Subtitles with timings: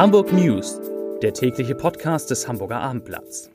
[0.00, 0.80] Hamburg News,
[1.20, 3.50] der tägliche Podcast des Hamburger Abendblatts.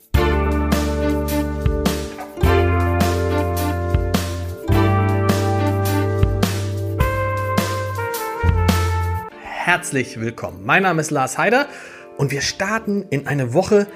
[9.42, 10.64] Herzlich willkommen.
[10.64, 11.66] Mein Name ist Lars Heider
[12.16, 13.88] und wir starten in eine Woche,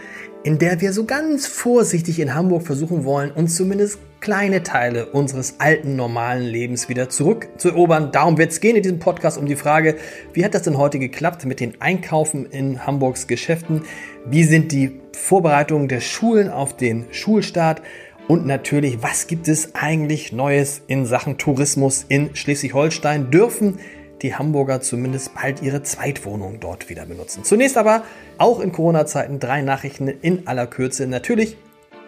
[0.43, 5.57] in der wir so ganz vorsichtig in Hamburg versuchen wollen, uns zumindest kleine Teile unseres
[5.59, 8.13] alten normalen Lebens wieder zurückzuerobern.
[8.13, 9.97] Darum wird es gehen in diesem Podcast um die Frage,
[10.35, 13.83] wie hat das denn heute geklappt mit den Einkaufen in Hamburgs Geschäften?
[14.27, 17.83] Wie sind die Vorbereitungen der Schulen auf den Schulstart?
[18.29, 23.31] Und natürlich, was gibt es eigentlich Neues in Sachen Tourismus in Schleswig-Holstein?
[23.31, 23.79] Dürfen
[24.23, 27.43] die Hamburger zumindest bald ihre Zweitwohnung dort wieder benutzen.
[27.43, 28.05] Zunächst aber
[28.37, 31.57] auch in Corona-Zeiten drei Nachrichten in aller Kürze, natürlich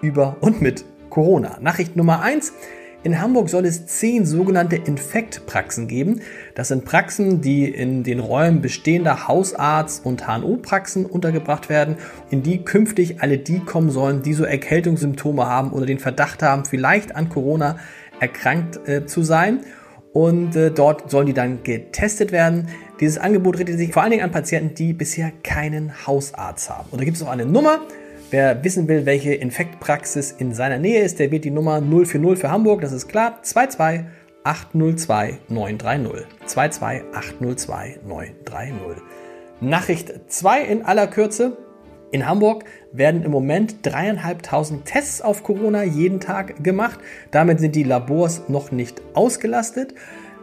[0.02, 1.58] über und mit Corona.
[1.60, 2.54] Nachricht Nummer eins:
[3.02, 6.22] In Hamburg soll es zehn sogenannte Infektpraxen geben.
[6.54, 11.96] Das sind Praxen, die in den Räumen bestehender Hausarzt- und HNO-Praxen untergebracht werden,
[12.30, 16.64] in die künftig alle die kommen sollen, die so Erkältungssymptome haben oder den Verdacht haben,
[16.64, 17.76] vielleicht an Corona
[18.18, 19.60] erkrankt äh, zu sein
[20.14, 22.68] und äh, dort sollen die dann getestet werden.
[23.00, 26.88] Dieses Angebot richtet sich vor allen Dingen an Patienten, die bisher keinen Hausarzt haben.
[26.90, 27.80] Und da gibt es auch eine Nummer.
[28.32, 32.50] Wer wissen will, welche Infektpraxis in seiner Nähe ist, der wählt die Nummer 040 für
[32.50, 34.06] Hamburg, das ist klar, 22
[34.42, 36.26] 802 930.
[36.46, 39.02] 22 802 930.
[39.60, 41.58] Nachricht 2 in aller Kürze.
[42.10, 47.00] In Hamburg werden im Moment dreieinhalbtausend Tests auf Corona jeden Tag gemacht.
[47.32, 49.92] Damit sind die Labors noch nicht ausgelastet.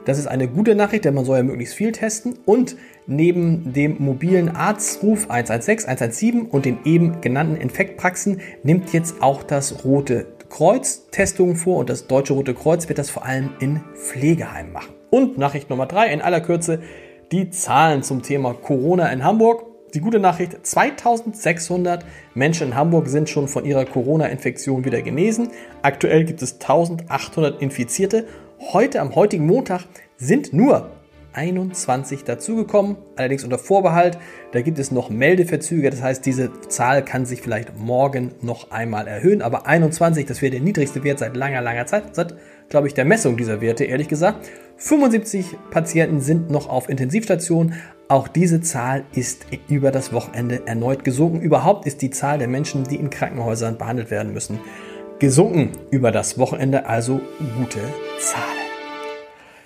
[0.06, 2.40] Das ist eine gute Nachricht, denn man soll ja möglichst viel testen.
[2.46, 9.44] Und neben dem mobilen Arztruf 116, 117 und den eben genannten Infektpraxen nimmt jetzt auch
[9.44, 13.82] das Rote Kreuz Testungen vor und das Deutsche Rote Kreuz wird das vor allem in
[13.94, 14.94] Pflegeheimen machen.
[15.12, 16.82] Und Nachricht Nummer drei in aller Kürze
[17.32, 19.66] die Zahlen zum Thema Corona in Hamburg.
[19.94, 25.50] Die gute Nachricht, 2600 Menschen in Hamburg sind schon von ihrer Corona-Infektion wieder genesen.
[25.82, 28.26] Aktuell gibt es 1800 Infizierte.
[28.62, 29.86] Heute, am heutigen Montag,
[30.18, 30.92] sind nur
[31.32, 34.18] 21 dazugekommen, allerdings unter Vorbehalt.
[34.52, 39.08] Da gibt es noch Meldeverzüge, das heißt, diese Zahl kann sich vielleicht morgen noch einmal
[39.08, 39.42] erhöhen.
[39.42, 42.36] Aber 21, das wäre der niedrigste Wert seit langer, langer Zeit, seit,
[42.68, 44.50] glaube ich, der Messung dieser Werte, ehrlich gesagt.
[44.76, 47.74] 75 Patienten sind noch auf Intensivstation.
[48.10, 51.40] Auch diese Zahl ist über das Wochenende erneut gesunken.
[51.40, 54.60] Überhaupt ist die Zahl der Menschen, die in Krankenhäusern behandelt werden müssen,
[55.20, 56.86] gesunken über das Wochenende.
[56.86, 57.22] Also
[57.58, 57.80] gute
[58.20, 58.60] Zahlen.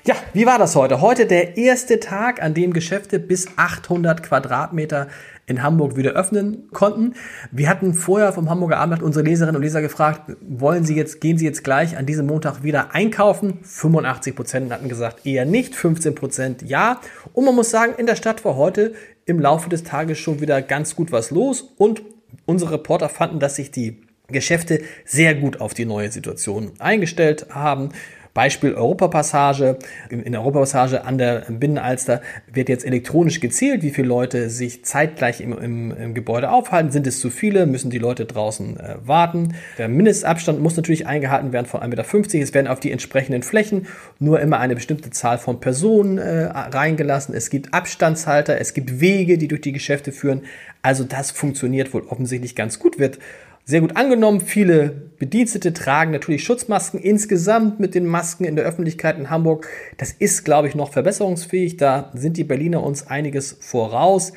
[0.05, 0.99] Ja, wie war das heute?
[0.99, 5.07] Heute der erste Tag, an dem Geschäfte bis 800 Quadratmeter
[5.45, 7.13] in Hamburg wieder öffnen konnten.
[7.51, 11.37] Wir hatten vorher vom Hamburger Abendblatt unsere Leserinnen und Leser gefragt, wollen Sie jetzt, gehen
[11.37, 13.59] Sie jetzt gleich an diesem Montag wieder einkaufen?
[13.63, 16.99] 85 Prozent hatten gesagt eher nicht, 15 Prozent ja.
[17.31, 18.93] Und man muss sagen, in der Stadt war heute
[19.25, 22.01] im Laufe des Tages schon wieder ganz gut was los und
[22.45, 27.89] unsere Reporter fanden, dass sich die Geschäfte sehr gut auf die neue Situation eingestellt haben.
[28.34, 29.78] Beispiel Europapassage.
[30.09, 35.56] In Europapassage an der Binnenalster wird jetzt elektronisch gezählt, wie viele Leute sich zeitgleich im,
[35.56, 36.91] im, im Gebäude aufhalten.
[36.91, 37.67] Sind es zu viele?
[37.67, 39.53] Müssen die Leute draußen äh, warten?
[39.78, 42.44] Der Mindestabstand muss natürlich eingehalten werden von 1,50 Meter.
[42.44, 47.35] Es werden auf die entsprechenden Flächen nur immer eine bestimmte Zahl von Personen äh, reingelassen.
[47.35, 50.41] Es gibt Abstandshalter, es gibt Wege, die durch die Geschäfte führen.
[50.81, 53.19] Also das funktioniert wohl offensichtlich ganz gut, wird
[53.66, 54.41] sehr gut angenommen.
[54.41, 59.68] Viele Bedienstete tragen natürlich Schutzmasken insgesamt mit den Masken in der Öffentlichkeit in Hamburg.
[59.97, 61.78] Das ist, glaube ich, noch verbesserungsfähig.
[61.78, 64.34] Da sind die Berliner uns einiges voraus.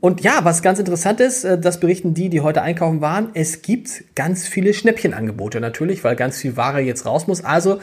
[0.00, 3.30] Und ja, was ganz interessant ist, äh, das berichten die, die heute einkaufen waren.
[3.34, 7.44] Es gibt ganz viele Schnäppchenangebote natürlich, weil ganz viel Ware jetzt raus muss.
[7.44, 7.78] Also,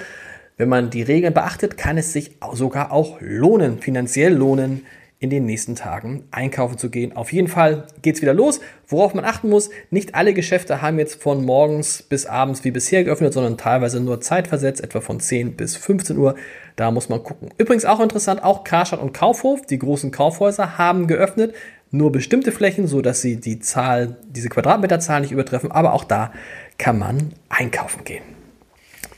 [0.58, 4.86] wenn man die Regeln beachtet, kann es sich sogar auch lohnen, finanziell lohnen,
[5.22, 7.16] in den nächsten Tagen einkaufen zu gehen.
[7.16, 8.62] Auf jeden Fall geht's wieder los.
[8.88, 13.04] Worauf man achten muss, nicht alle Geschäfte haben jetzt von morgens bis abends wie bisher
[13.04, 16.36] geöffnet, sondern teilweise nur zeitversetzt, etwa von 10 bis 15 Uhr.
[16.78, 17.50] Da muss man gucken.
[17.58, 21.54] Übrigens auch interessant, auch Karstadt und Kaufhof, die großen Kaufhäuser haben geöffnet.
[21.92, 25.72] Nur bestimmte Flächen, so dass sie die Zahl, diese Quadratmeterzahl nicht übertreffen.
[25.72, 26.32] Aber auch da
[26.78, 28.24] kann man einkaufen gehen.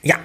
[0.02, 0.16] Ja.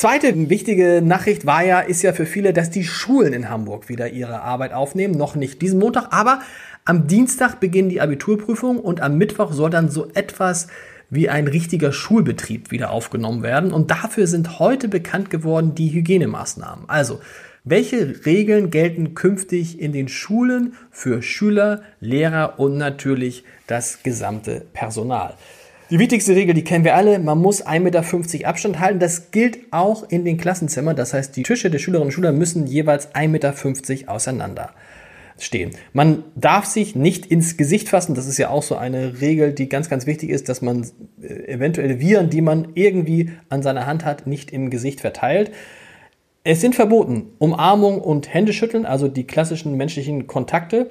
[0.00, 4.08] Zweite wichtige Nachricht war ja, ist ja für viele, dass die Schulen in Hamburg wieder
[4.08, 5.12] ihre Arbeit aufnehmen.
[5.18, 6.40] Noch nicht diesen Montag, aber
[6.86, 10.68] am Dienstag beginnen die Abiturprüfungen und am Mittwoch soll dann so etwas
[11.10, 13.74] wie ein richtiger Schulbetrieb wieder aufgenommen werden.
[13.74, 16.88] Und dafür sind heute bekannt geworden die Hygienemaßnahmen.
[16.88, 17.20] Also,
[17.64, 25.34] welche Regeln gelten künftig in den Schulen für Schüler, Lehrer und natürlich das gesamte Personal?
[25.90, 29.00] Die wichtigste Regel, die kennen wir alle, man muss 1,50 Meter Abstand halten.
[29.00, 30.94] Das gilt auch in den Klassenzimmern.
[30.94, 34.70] Das heißt, die Tische der Schülerinnen und Schüler müssen jeweils 1,50 Meter auseinander
[35.36, 35.72] stehen.
[35.92, 38.14] Man darf sich nicht ins Gesicht fassen.
[38.14, 40.86] Das ist ja auch so eine Regel, die ganz, ganz wichtig ist, dass man
[41.20, 45.50] äh, eventuelle Viren, die man irgendwie an seiner Hand hat, nicht im Gesicht verteilt.
[46.44, 50.90] Es sind verboten Umarmung und Händeschütteln, also die klassischen menschlichen Kontakte.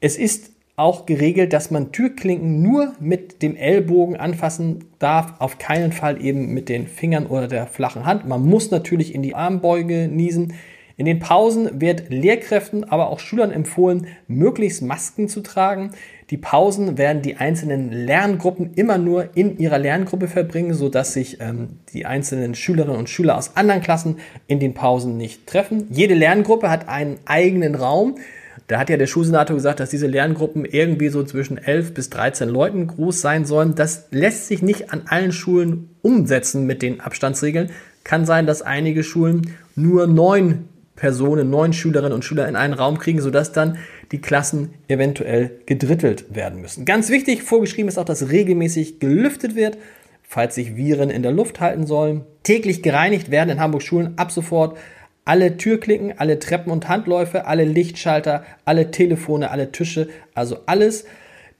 [0.00, 5.92] Es ist auch geregelt, dass man Türklinken nur mit dem Ellbogen anfassen darf, auf keinen
[5.92, 8.26] Fall eben mit den Fingern oder der flachen Hand.
[8.26, 10.54] Man muss natürlich in die Armbeuge niesen.
[10.96, 15.92] In den Pausen wird Lehrkräften, aber auch Schülern empfohlen, möglichst Masken zu tragen.
[16.28, 21.78] Die Pausen werden die einzelnen Lerngruppen immer nur in ihrer Lerngruppe verbringen, sodass sich ähm,
[21.92, 24.16] die einzelnen Schülerinnen und Schüler aus anderen Klassen
[24.46, 25.86] in den Pausen nicht treffen.
[25.90, 28.16] Jede Lerngruppe hat einen eigenen Raum.
[28.66, 32.48] Da hat ja der Schulsenator gesagt, dass diese Lerngruppen irgendwie so zwischen 11 bis 13
[32.48, 33.74] Leuten groß sein sollen.
[33.74, 37.70] Das lässt sich nicht an allen Schulen umsetzen mit den Abstandsregeln.
[38.04, 40.68] Kann sein, dass einige Schulen nur neun
[41.00, 43.78] Personen, neun Schülerinnen und Schüler in einen Raum kriegen, sodass dann
[44.12, 46.84] die Klassen eventuell gedrittelt werden müssen.
[46.84, 49.78] Ganz wichtig, vorgeschrieben ist auch, dass regelmäßig gelüftet wird,
[50.22, 52.22] falls sich Viren in der Luft halten sollen.
[52.42, 54.76] Täglich gereinigt werden in Hamburg Schulen ab sofort
[55.24, 61.04] alle Türklicken, alle Treppen und Handläufe, alle Lichtschalter, alle Telefone, alle Tische, also alles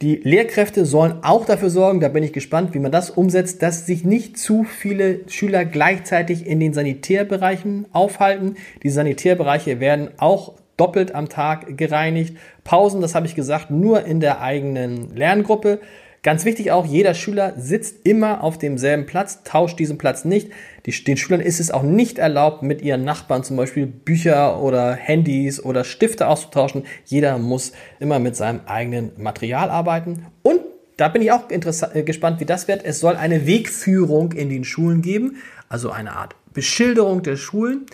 [0.02, 3.84] die Lehrkräfte sollen auch dafür sorgen, da bin ich gespannt, wie man das umsetzt, dass
[3.84, 8.56] sich nicht zu viele Schüler gleichzeitig in den Sanitärbereichen aufhalten.
[8.82, 12.34] Die Sanitärbereiche werden auch doppelt am Tag gereinigt.
[12.64, 15.80] Pausen, das habe ich gesagt, nur in der eigenen Lerngruppe.
[16.22, 20.50] Ganz wichtig auch, jeder Schüler sitzt immer auf demselben Platz, tauscht diesen Platz nicht.
[20.84, 24.92] Die, den Schülern ist es auch nicht erlaubt, mit ihren Nachbarn zum Beispiel Bücher oder
[24.92, 26.84] Handys oder Stifte auszutauschen.
[27.06, 30.26] Jeder muss immer mit seinem eigenen Material arbeiten.
[30.42, 30.60] Und
[30.98, 32.84] da bin ich auch äh, gespannt, wie das wird.
[32.84, 35.36] Es soll eine Wegführung in den Schulen geben,
[35.70, 37.86] also eine Art Beschilderung der Schulen.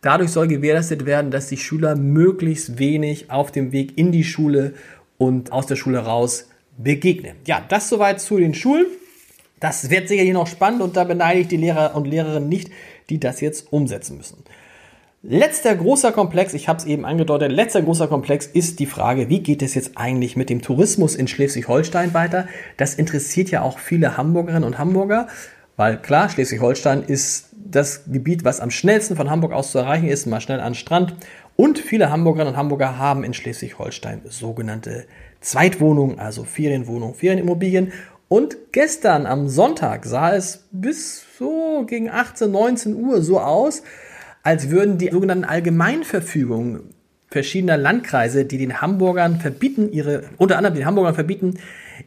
[0.00, 4.72] Dadurch soll gewährleistet werden, dass die Schüler möglichst wenig auf dem Weg in die Schule
[5.18, 7.36] und aus der Schule raus begegnen.
[7.46, 8.86] Ja, das soweit zu den Schulen.
[9.60, 12.70] Das wird sicherlich noch spannend und da beneide ich die Lehrer und Lehrerinnen nicht,
[13.08, 14.44] die das jetzt umsetzen müssen.
[15.22, 19.40] Letzter großer Komplex, ich habe es eben angedeutet, letzter großer Komplex ist die Frage, wie
[19.40, 22.46] geht es jetzt eigentlich mit dem Tourismus in Schleswig-Holstein weiter?
[22.76, 25.26] Das interessiert ja auch viele Hamburgerinnen und Hamburger,
[25.76, 30.26] weil klar, Schleswig-Holstein ist das Gebiet, was am schnellsten von Hamburg aus zu erreichen ist,
[30.26, 31.14] mal schnell an Strand.
[31.56, 35.06] Und viele Hamburgerinnen und Hamburger haben in Schleswig-Holstein sogenannte
[35.40, 37.92] Zweitwohnungen, also Ferienwohnungen, Ferienimmobilien.
[38.28, 43.82] Und gestern am Sonntag sah es bis so gegen 18, 19 Uhr so aus,
[44.42, 46.94] als würden die sogenannten Allgemeinverfügungen
[47.28, 51.58] verschiedener Landkreise, die den Hamburgern verbieten, ihre, unter anderem den Hamburgern verbieten,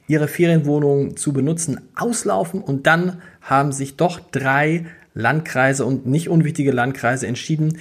[0.07, 2.61] ihre Ferienwohnungen zu benutzen, auslaufen.
[2.61, 7.77] Und dann haben sich doch drei Landkreise und nicht unwichtige Landkreise entschieden,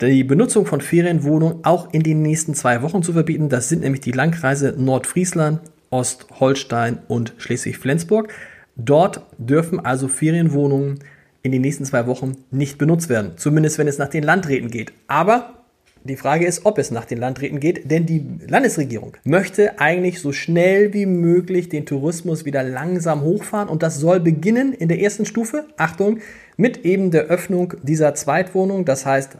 [0.00, 3.48] die Benutzung von Ferienwohnungen auch in den nächsten zwei Wochen zu verbieten.
[3.48, 5.60] Das sind nämlich die Landkreise Nordfriesland,
[5.90, 8.32] Ostholstein und Schleswig-Flensburg.
[8.74, 11.00] Dort dürfen also Ferienwohnungen
[11.42, 13.32] in den nächsten zwei Wochen nicht benutzt werden.
[13.36, 14.92] Zumindest wenn es nach den Landräten geht.
[15.06, 15.61] Aber
[16.04, 20.32] die Frage ist, ob es nach den Landräten geht, denn die Landesregierung möchte eigentlich so
[20.32, 25.26] schnell wie möglich den Tourismus wieder langsam hochfahren und das soll beginnen in der ersten
[25.26, 26.18] Stufe, Achtung,
[26.56, 28.84] mit eben der Öffnung dieser Zweitwohnung.
[28.84, 29.36] Das heißt,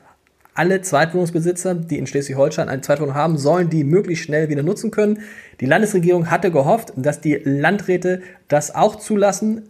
[0.55, 5.21] alle Zweitwohnungsbesitzer, die in Schleswig-Holstein eine Zweitwohnung haben, sollen die möglichst schnell wieder nutzen können.
[5.61, 9.63] Die Landesregierung hatte gehofft, dass die Landräte das auch zulassen.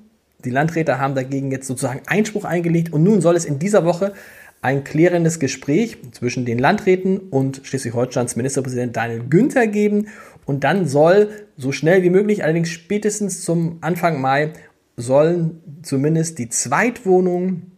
[0.44, 4.12] Die Landräte haben dagegen jetzt sozusagen Einspruch eingelegt und nun soll es in dieser Woche
[4.62, 10.06] ein klärendes Gespräch zwischen den Landräten und Schleswig-Holsteins Ministerpräsident Daniel Günther geben.
[10.46, 14.52] Und dann soll so schnell wie möglich, allerdings spätestens zum Anfang Mai,
[14.96, 17.72] sollen zumindest die Zweitwohnungen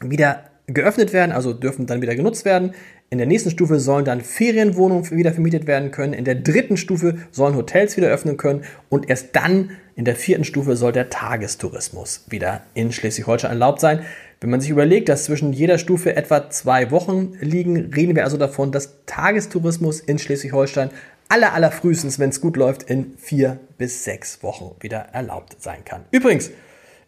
[0.00, 2.72] wieder geöffnet werden, also dürfen dann wieder genutzt werden.
[3.10, 6.12] In der nächsten Stufe sollen dann Ferienwohnungen wieder vermietet werden können.
[6.12, 8.62] In der dritten Stufe sollen Hotels wieder öffnen können.
[8.88, 14.04] Und erst dann, in der vierten Stufe, soll der Tagestourismus wieder in Schleswig-Holstein erlaubt sein.
[14.42, 18.36] Wenn man sich überlegt, dass zwischen jeder Stufe etwa zwei Wochen liegen, reden wir also
[18.36, 20.90] davon, dass Tagestourismus in Schleswig-Holstein
[21.28, 25.84] aller, aller frühestens, wenn es gut läuft, in vier bis sechs Wochen wieder erlaubt sein
[25.84, 26.02] kann.
[26.10, 26.50] Übrigens,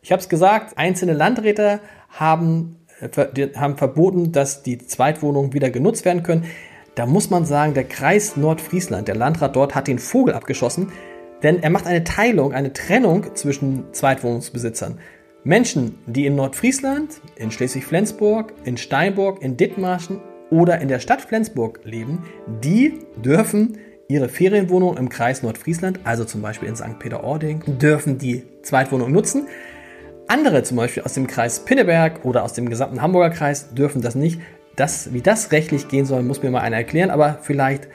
[0.01, 2.77] ich habe es gesagt, einzelne Landräte haben
[3.57, 6.45] haben verboten, dass die Zweitwohnungen wieder genutzt werden können.
[6.95, 10.93] Da muss man sagen, der Kreis Nordfriesland, der Landrat dort, hat den Vogel abgeschossen,
[11.43, 15.01] denn er macht eine Teilung, eine Trennung zwischen Zweitwohnungsbesitzern.
[15.45, 20.21] Menschen, die in Nordfriesland, in Schleswig-Flensburg, in Steinburg, in Dithmarschen
[20.51, 22.23] oder in der Stadt Flensburg leben,
[22.63, 26.99] die dürfen ihre Ferienwohnung im Kreis Nordfriesland, also zum Beispiel in St.
[26.99, 29.47] Peter-Ording, dürfen die Zweitwohnung nutzen.
[30.29, 34.15] Andere, zum Beispiel aus dem Kreis Pinneberg oder aus dem gesamten Hamburger Kreis, dürfen das
[34.15, 34.41] nicht.
[34.77, 37.89] Das, wie das rechtlich gehen soll, muss mir mal einer erklären, aber vielleicht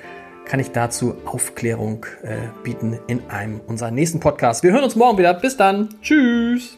[0.46, 4.64] kann ich dazu Aufklärung äh, bieten in einem unserer nächsten Podcasts.
[4.64, 5.34] Wir hören uns morgen wieder.
[5.34, 5.90] Bis dann.
[6.02, 6.78] Tschüss.